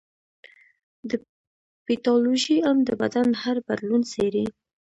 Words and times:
د 1.09 1.11
پیتالوژي 1.85 2.57
علم 2.65 2.77
د 2.85 2.89
بدن 3.01 3.27
هر 3.41 3.57
بدلون 3.67 4.01
څېړي. 4.11 4.45